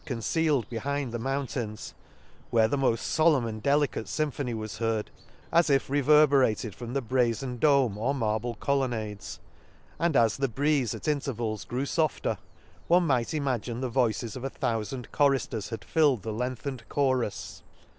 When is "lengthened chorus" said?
16.33-17.61